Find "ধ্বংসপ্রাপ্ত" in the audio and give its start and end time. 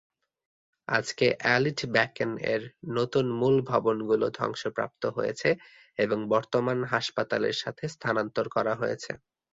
4.37-5.03